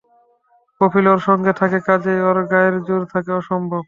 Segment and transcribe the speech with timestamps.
[0.81, 3.79] কফিল ওর সঙ্গে থাকে-কাজেই ওর গায়ের জোর থাকে অসম্ভব।